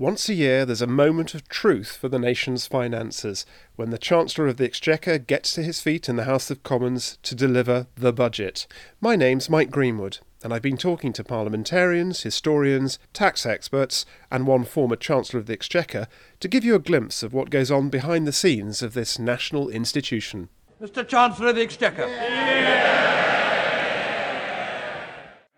[0.00, 3.44] Once a year, there's a moment of truth for the nation's finances
[3.76, 7.18] when the Chancellor of the Exchequer gets to his feet in the House of Commons
[7.22, 8.66] to deliver the budget.
[8.98, 14.64] My name's Mike Greenwood, and I've been talking to parliamentarians, historians, tax experts, and one
[14.64, 16.08] former Chancellor of the Exchequer
[16.40, 19.68] to give you a glimpse of what goes on behind the scenes of this national
[19.68, 20.48] institution.
[20.80, 21.06] Mr.
[21.06, 22.06] Chancellor of the Exchequer.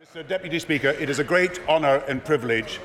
[0.02, 0.26] Mr.
[0.26, 2.80] Deputy Speaker, it is a great honour and privilege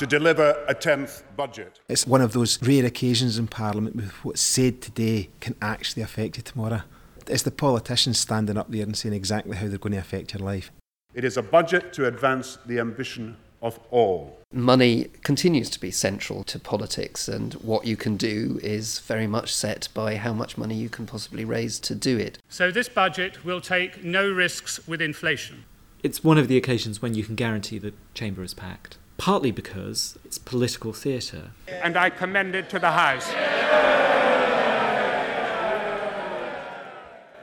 [0.00, 1.78] to deliver a 10th budget.
[1.86, 6.38] It's one of those rare occasions in Parliament where what's said today can actually affect
[6.38, 6.84] you tomorrow.
[7.26, 10.40] It's the politicians standing up there and saying exactly how they're going to affect your
[10.40, 10.72] life.
[11.12, 14.38] It is a budget to advance the ambition of all.
[14.54, 19.54] Money continues to be central to politics, and what you can do is very much
[19.54, 22.38] set by how much money you can possibly raise to do it.
[22.48, 25.66] So, this budget will take no risks with inflation.
[26.02, 30.18] It's one of the occasions when you can guarantee the chamber is packed partly because
[30.24, 31.50] it's political theatre.
[31.68, 33.30] And I commend it to the House.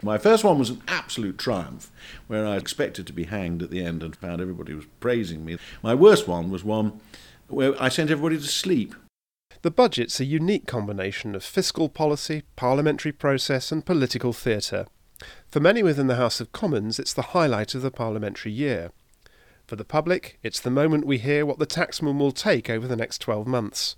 [0.02, 1.92] My first one was an absolute triumph,
[2.25, 5.59] where I expected to be hanged at the end and found everybody was praising me.
[5.84, 7.00] My worst one was one
[7.47, 8.95] where I sent everybody to sleep.
[9.62, 14.88] The budget's a unique combination of fiscal policy, parliamentary process, and political theatre.
[15.52, 18.89] For many within the House of Commons, it's the highlight of the parliamentary year.
[19.67, 22.95] For the public, it's the moment we hear what the taxman will take over the
[22.95, 23.97] next 12 months.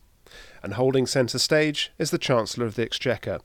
[0.63, 3.39] And holding centre stage is the Chancellor of the Exchequer.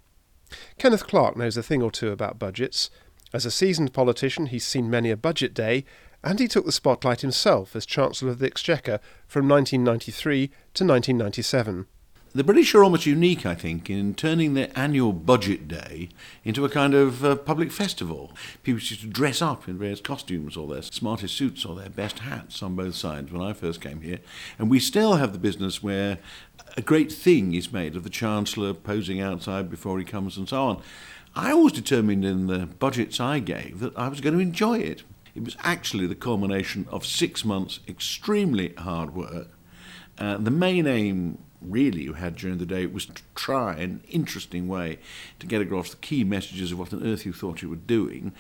[0.79, 2.89] Kenneth Clarke knows a thing or two about budgets.
[3.35, 5.85] As a seasoned politician, he's seen many a budget day,
[6.23, 11.87] and he took the spotlight himself as Chancellor of the Exchequer from 1993 to 1997.
[12.37, 16.09] The British are almost unique, I think, in turning their annual budget day
[16.43, 18.33] into a kind of uh, public festival.
[18.65, 22.19] People used to dress up in various costumes or their smartest suits or their best
[22.19, 24.19] hats on both sides when I first came here.
[24.59, 26.19] And we still have the business where
[26.77, 30.61] a great thing is made of the Chancellor posing outside before he comes and so
[30.61, 30.83] on.
[31.37, 35.05] I always determined in the budgets I gave that I was going to enjoy it.
[35.37, 39.51] It was actually the culmination of six months' extremely hard work.
[40.19, 44.69] Uh, the main aim really you had during the day was to try an interesting
[44.69, 44.99] way
[45.39, 48.33] to get across the key messages of what on earth you thought you were doing,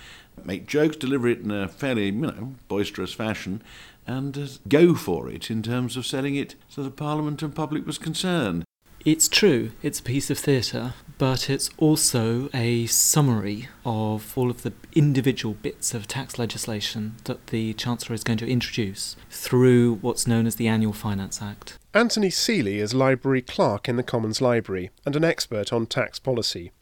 [0.45, 3.62] make jokes, deliver it in a fairly, you know, boisterous fashion,
[4.07, 7.87] and uh, go for it in terms of selling it so the Parliament and public
[7.87, 8.65] was concerned.
[9.05, 14.62] It's true, it's a piece of theatre, but it's also a summary of all of
[14.62, 20.27] the individual bits of tax legislation that the Chancellor is going to introduce through what's
[20.27, 21.79] known as the Annual Finance Act.
[21.94, 26.72] Antony Seely is library clerk in the Commons Library and an expert on tax policy.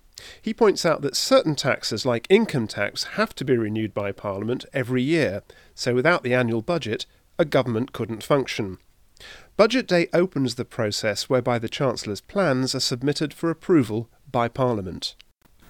[0.40, 4.64] He points out that certain taxes, like income tax, have to be renewed by Parliament
[4.72, 5.42] every year,
[5.74, 7.04] so without the annual budget,
[7.38, 8.78] a government couldn't function.
[9.58, 15.14] Budget Day opens the process whereby the Chancellor's plans are submitted for approval by Parliament.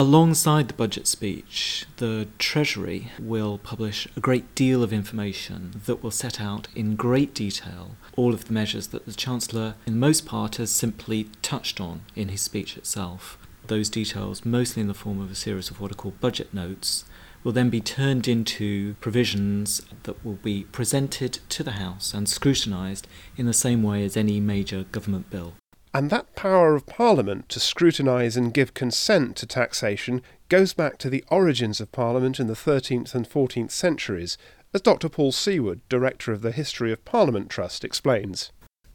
[0.00, 6.10] Alongside the budget speech, the Treasury will publish a great deal of information that will
[6.10, 10.56] set out in great detail all of the measures that the Chancellor, in most part,
[10.56, 13.38] has simply touched on in his speech itself.
[13.69, 17.04] Those details, mostly in the form of a series of what are called budget notes,
[17.44, 23.06] will then be turned into provisions that will be presented to the House and scrutinised
[23.36, 25.54] in the same way as any major government bill.
[25.94, 31.10] And that power of Parliament to scrutinise and give consent to taxation goes back to
[31.10, 34.38] the origins of Parliament in the 13th and 14th centuries,
[34.72, 35.10] as Dr.
[35.10, 38.53] Paul Seaward, Director of the History of Parliament Trust, explains.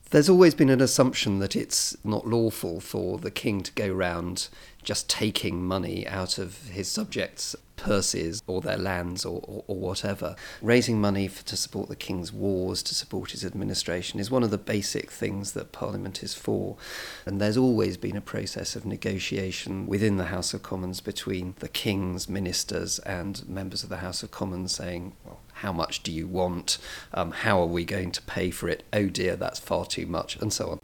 [0.09, 4.47] There's always been an assumption that it's not lawful for the king to go round
[4.81, 10.38] just taking money out of his subjects' purses or their lands or, or, or whatever.
[10.62, 14.50] Raising money for, to support the king's wars, to support his administration, is one of
[14.50, 16.78] the basic things that Parliament is for.
[17.25, 21.68] And there's always been a process of negotiation within the House of Commons between the
[21.68, 26.28] king's ministers and members of the House of Commons saying, well, how much do you
[26.28, 26.78] want?
[27.13, 28.84] Um, how are we going to pay for it?
[28.94, 30.79] Oh dear, that's far too much, and so on.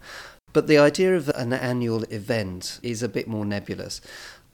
[0.54, 4.02] But the idea of an annual event is a bit more nebulous.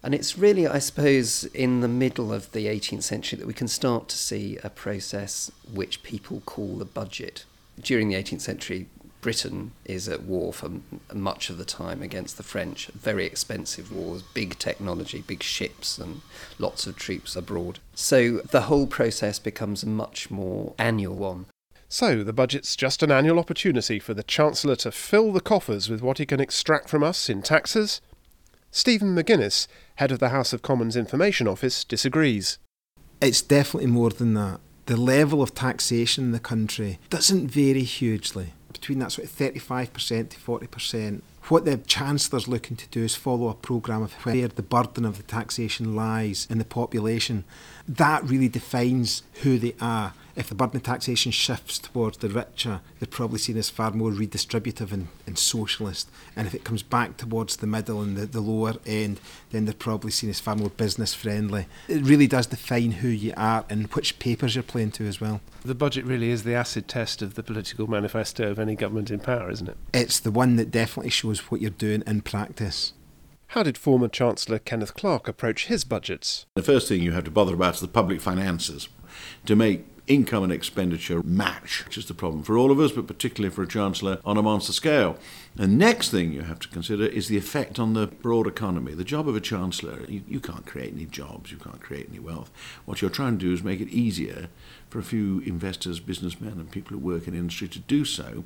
[0.01, 3.67] And it's really, I suppose, in the middle of the 18th century that we can
[3.67, 7.43] start to see a process which people call the budget.
[7.81, 8.87] During the 18th century,
[9.21, 10.71] Britain is at war for
[11.13, 12.87] much of the time against the French.
[12.87, 16.21] Very expensive wars, big technology, big ships, and
[16.57, 17.79] lots of troops abroad.
[17.95, 21.47] So the whole process becomes a much more annual one.
[21.91, 26.03] So, the budget's just an annual opportunity for the Chancellor to fill the coffers with
[26.03, 27.99] what he can extract from us in taxes?
[28.69, 29.65] Stephen McGuinness,
[29.95, 32.59] head of the House of Commons Information Office, disagrees.
[33.21, 34.59] It's definitely more than that.
[34.85, 38.53] The level of taxation in the country doesn't vary hugely.
[38.73, 41.21] Between that sort of 35% to 40%.
[41.47, 45.17] What the Chancellor's looking to do is follow a programme of where the burden of
[45.17, 47.43] the taxation lies in the population.
[47.87, 52.81] That really defines who they are if the burden of taxation shifts towards the richer,
[52.99, 56.09] they're probably seen as far more redistributive and, and socialist.
[56.35, 59.19] And if it comes back towards the middle and the, the lower end,
[59.51, 61.67] then they're probably seen as far more business friendly.
[61.87, 65.41] It really does define who you are and which papers you're playing to as well.
[65.63, 69.19] The budget really is the acid test of the political manifesto of any government in
[69.19, 69.77] power, isn't it?
[69.93, 72.93] It's the one that definitely shows what you're doing in practice.
[73.53, 76.45] How did former Chancellor Kenneth Clarke approach his budgets?
[76.53, 78.89] The first thing you have to bother about is the public finances.
[79.47, 83.07] To make income and expenditure match, which is the problem for all of us, but
[83.07, 85.17] particularly for a chancellor on a monster scale.
[85.55, 88.93] The next thing you have to consider is the effect on the broad economy.
[88.95, 92.19] The job of a chancellor, you, you can't create any jobs, you can't create any
[92.19, 92.49] wealth.
[92.85, 94.47] What you're trying to do is make it easier
[94.89, 98.43] for a few investors, businessmen, and people who work in industry to do so.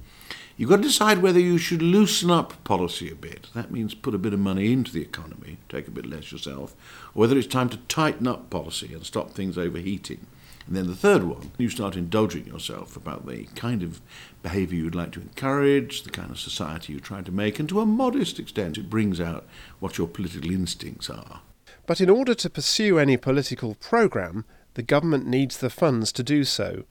[0.58, 3.48] You've got to decide whether you should loosen up policy a bit.
[3.54, 6.76] That means put a bit of money into the economy, take a bit less yourself,
[7.16, 10.28] or whether it's time to tighten up policy and stop things overheating.
[10.66, 14.02] And then the third one, you start indulging yourself about the kind of
[14.42, 17.82] behaviour you'd like to encourage, the kind of society you're trying to make, and to
[17.82, 19.46] a modest extent, it brings out
[19.80, 21.42] what your political instincts are.
[21.86, 24.46] But in order to pursue any political programme,
[24.76, 26.86] the government needs the funds to do so.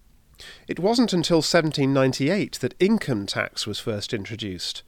[0.68, 4.82] It wasn't until 1798 that income tax was first introduced.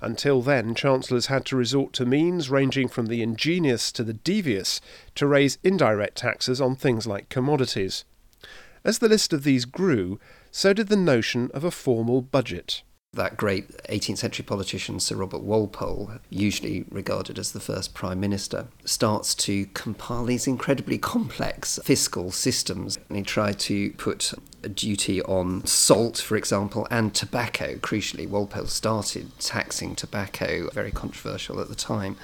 [0.00, 4.80] Until then, chancellors had to resort to means ranging from the ingenious to the devious
[5.14, 8.04] to raise indirect taxes on things like commodities.
[8.86, 10.20] As the list of these grew,
[10.52, 12.84] so did the notion of a formal budget.
[13.14, 18.68] That great 18th century politician, Sir Robert Walpole, usually regarded as the first Prime Minister,
[18.84, 22.96] starts to compile these incredibly complex fiscal systems.
[23.08, 24.32] And he tried to put
[24.66, 27.76] a duty on salt, for example, and tobacco.
[27.76, 32.16] Crucially, Walpole started taxing tobacco, very controversial at the time.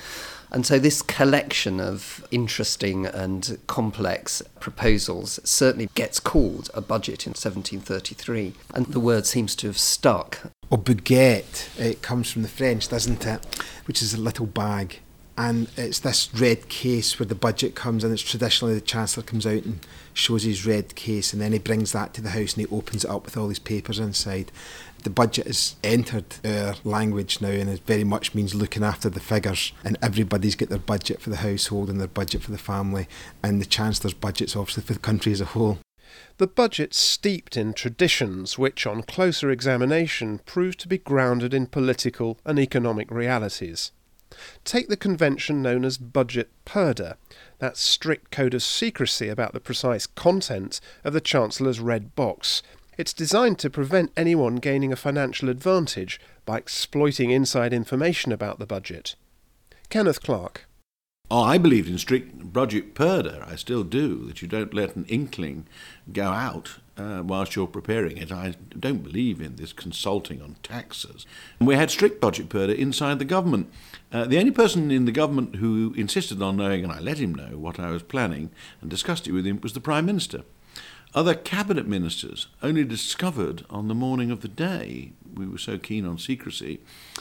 [0.50, 7.30] And so, this collection of interesting and complex proposals certainly gets called a budget in
[7.30, 10.52] 1733, and the word seems to have stuck.
[10.68, 13.46] Or bougette, it comes from the French, doesn't it?
[13.86, 14.98] Which is a little bag.
[15.36, 19.46] And it's this red case where the budget comes, and it's traditionally the Chancellor comes
[19.46, 22.66] out and shows his red case, and then he brings that to the House and
[22.66, 24.52] he opens it up with all these papers inside
[25.02, 29.20] the budget has entered our language now and it very much means looking after the
[29.20, 33.08] figures and everybody's got their budget for the household and their budget for the family
[33.42, 35.78] and the Chancellor's budget's obviously for the country as a whole.
[36.38, 42.38] The budget steeped in traditions which, on closer examination, proved to be grounded in political
[42.44, 43.92] and economic realities.
[44.64, 47.16] Take the convention known as Budget Purdah,
[47.58, 52.62] that strict code of secrecy about the precise content of the Chancellor's red box,
[52.98, 58.66] it's designed to prevent anyone gaining a financial advantage by exploiting inside information about the
[58.66, 59.14] budget.
[59.88, 60.66] Kenneth Clarke.
[61.34, 63.50] Oh, I believed in strict budget purdah.
[63.50, 65.66] I still do, that you don't let an inkling
[66.12, 68.30] go out uh, whilst you're preparing it.
[68.30, 71.24] I don't believe in this consulting on taxes.
[71.58, 73.72] And we had strict budget purdah inside the government.
[74.12, 77.34] Uh, the only person in the government who insisted on knowing, and I let him
[77.34, 78.50] know, what I was planning
[78.82, 80.42] and discussed it with him was the Prime Minister.
[81.14, 85.12] Other cabinet ministers only discovered on the morning of the day.
[85.34, 86.80] We were so keen on secrecy.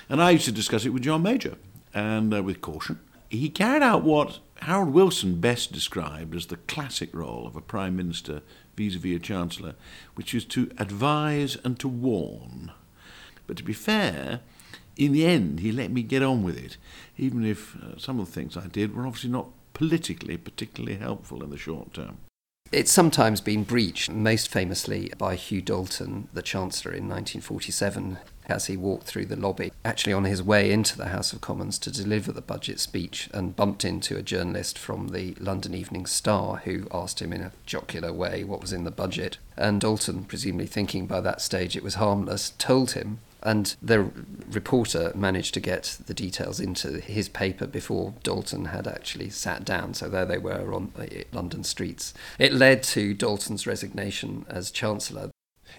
[0.09, 1.55] And I used to discuss it with John Major
[1.93, 2.99] and uh, with caution.
[3.31, 7.95] He carried out what Harold Wilson best described as the classic role of a prime
[7.95, 8.41] minister
[8.75, 9.75] vis a vis a chancellor,
[10.15, 12.73] which is to advise and to warn.
[13.47, 14.41] But to be fair,
[14.97, 16.75] in the end, he let me get on with it,
[17.17, 21.41] even if uh, some of the things I did were obviously not politically particularly helpful
[21.41, 22.17] in the short term.
[22.69, 28.17] It's sometimes been breached, most famously by Hugh Dalton, the Chancellor, in 1947,
[28.51, 31.79] as he walked through the lobby, actually on his way into the House of Commons
[31.79, 36.57] to deliver the budget speech, and bumped into a journalist from the London Evening Star
[36.57, 39.37] who asked him in a jocular way what was in the budget.
[39.57, 44.11] And Dalton, presumably thinking by that stage it was harmless, told him and the
[44.51, 49.93] reporter managed to get the details into his paper before Dalton had actually sat down.
[49.93, 52.13] So there they were on uh, London streets.
[52.37, 55.30] It led to Dalton's resignation as Chancellor.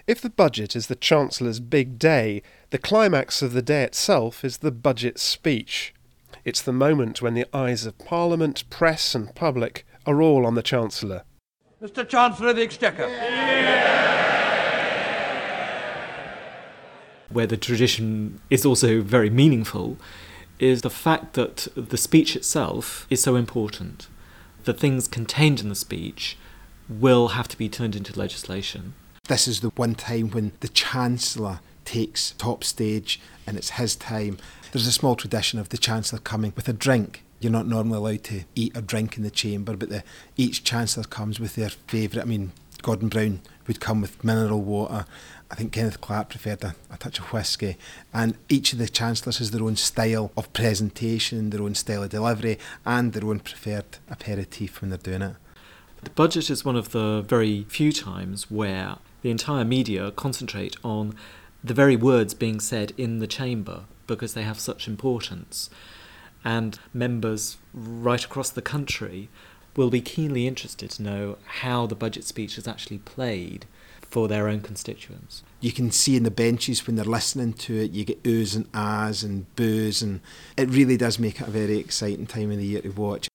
[0.06, 4.58] If the budget is the Chancellor's big day, the climax of the day itself is
[4.58, 5.94] the budget speech.
[6.44, 10.62] It's the moment when the eyes of Parliament, press, and public are all on the
[10.62, 11.22] Chancellor.
[11.80, 12.08] Mr.
[12.08, 13.08] Chancellor of the Exchequer.
[13.08, 13.82] Yeah
[17.32, 19.96] where the tradition is also very meaningful,
[20.58, 24.08] is the fact that the speech itself is so important.
[24.64, 26.36] The things contained in the speech
[26.88, 28.94] will have to be turned into legislation.
[29.28, 34.36] This is the one time when the Chancellor takes top stage and it's his time.
[34.72, 37.22] There's a small tradition of the Chancellor coming with a drink.
[37.38, 40.02] You're not normally allowed to eat or drink in the chamber, but the,
[40.36, 42.22] each Chancellor comes with their favourite.
[42.22, 42.50] I mean,
[42.82, 45.06] Gordon Brown would come with mineral water.
[45.52, 47.76] I think Kenneth Clarke preferred a, a touch of whisky.
[48.12, 52.10] And each of the Chancellors has their own style of presentation, their own style of
[52.10, 55.36] delivery, and their own preferred aperitif when they're doing it.
[56.02, 61.14] The budget is one of the very few times where the entire media concentrate on
[61.64, 65.70] the very words being said in the chamber because they have such importance.
[66.44, 69.28] And members right across the country
[69.76, 73.64] will be keenly interested to know how the budget speech is actually played
[74.02, 75.42] for their own constituents.
[75.60, 78.68] You can see in the benches when they're listening to it, you get oohs and
[78.74, 80.20] ahs and boos, and
[80.56, 83.28] it really does make it a very exciting time of the year to watch.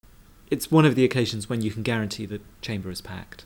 [0.52, 3.46] It's one of the occasions when you can guarantee the chamber is packed.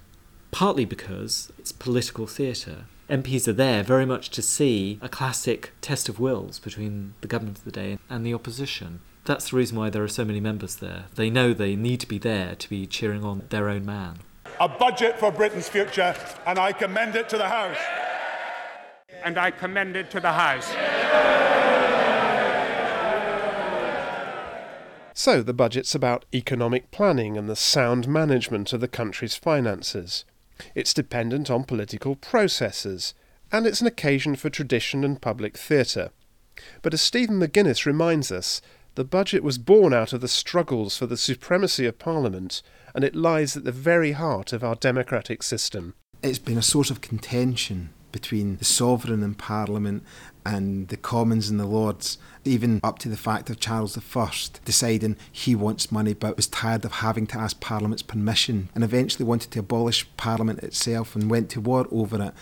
[0.52, 2.86] Partly because it's political theatre.
[3.10, 7.58] MPs are there very much to see a classic test of wills between the government
[7.58, 9.02] of the day and the opposition.
[9.26, 11.06] That's the reason why there are so many members there.
[11.16, 14.20] They know they need to be there to be cheering on their own man.
[14.60, 16.16] A budget for Britain's future,
[16.46, 17.78] and I commend it to the House.
[19.24, 20.70] And I commend it to the House.
[25.14, 30.26] So, the budget's about economic planning and the sound management of the country's finances.
[30.76, 33.14] It's dependent on political processes,
[33.52, 36.12] and it's an occasion for tradition and public theatre.
[36.82, 38.62] But as Stephen Maguinness reminds us,
[38.96, 42.62] the budget was born out of the struggles for the supremacy of Parliament,
[42.94, 45.94] and it lies at the very heart of our democratic system.
[46.22, 50.04] It's been a source of contention between the sovereign and Parliament
[50.46, 54.32] and the Commons and the Lords, even up to the fact of Charles I
[54.66, 59.26] deciding he wants money but was tired of having to ask Parliament's permission and eventually
[59.26, 62.34] wanted to abolish Parliament itself and went to war over it.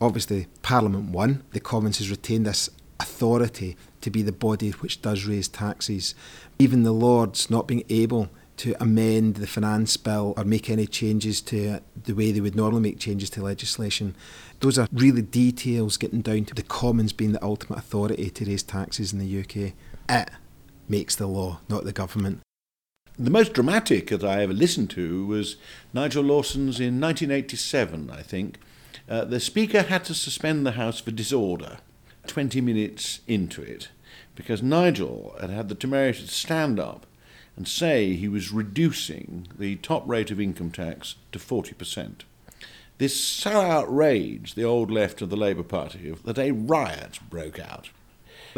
[0.00, 1.42] Obviously, Parliament won.
[1.52, 6.14] The Commons has retained this authority to be the body which does raise taxes.
[6.58, 8.28] Even the Lords not being able
[8.58, 12.82] to amend the finance bill or make any changes to the way they would normally
[12.82, 14.14] make changes to legislation.
[14.60, 18.62] Those are really details getting down to the Commons being the ultimate authority to raise
[18.62, 19.72] taxes in the UK.
[20.08, 20.30] It
[20.88, 22.40] makes the law, not the government.
[23.18, 25.56] The most dramatic that I ever listened to was
[25.92, 28.58] Nigel Lawson's in 1987, I think.
[29.08, 31.78] Uh, the Speaker had to suspend the House for disorder
[32.26, 33.88] 20 minutes into it
[34.34, 37.06] because Nigel had had the temerity to stand up
[37.58, 42.20] and say he was reducing the top rate of income tax to 40%.
[42.98, 47.90] This so outraged the old left of the Labour Party that a riot broke out.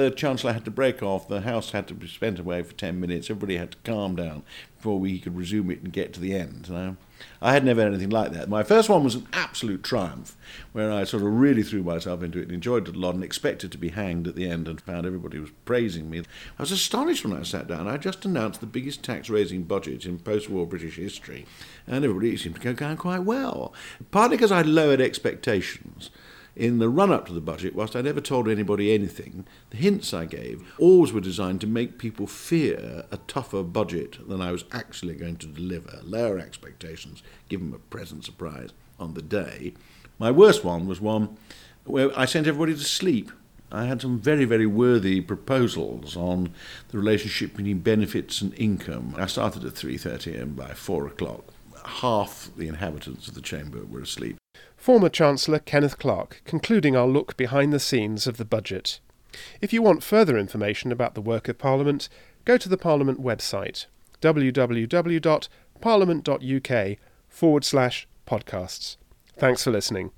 [0.00, 2.98] The Chancellor had to break off, the House had to be spent away for 10
[2.98, 4.44] minutes, everybody had to calm down
[4.78, 6.70] before we could resume it and get to the end.
[6.70, 6.96] Now,
[7.42, 8.48] I had never had anything like that.
[8.48, 10.38] My first one was an absolute triumph,
[10.72, 13.22] where I sort of really threw myself into it and enjoyed it a lot and
[13.22, 16.20] expected to be hanged at the end and found everybody was praising me.
[16.58, 17.86] I was astonished when I sat down.
[17.86, 21.44] I just announced the biggest tax raising budget in post war British history,
[21.86, 23.74] and everybody seemed to go down quite well.
[24.10, 26.08] Partly because I lowered expectations
[26.60, 30.12] in the run up to the budget, whilst I never told anybody anything, the hints
[30.12, 34.64] I gave always were designed to make people fear a tougher budget than I was
[34.70, 39.72] actually going to deliver, lower expectations, give them a pleasant surprise on the day.
[40.18, 41.38] My worst one was one
[41.84, 43.32] where I sent everybody to sleep.
[43.72, 46.52] I had some very, very worthy proposals on
[46.90, 49.14] the relationship between benefits and income.
[49.16, 51.44] I started at 3.30 and by 4 o'clock,
[51.86, 54.39] half the inhabitants of the chamber were asleep
[54.80, 58.98] former Chancellor Kenneth Clarke concluding our look behind the scenes of the budget.
[59.60, 62.08] If you want further information about the work of Parliament,
[62.46, 63.84] go to the Parliament website
[64.22, 68.96] www.parliament.uk forward slash podcasts.
[69.38, 70.08] Thanks for listening.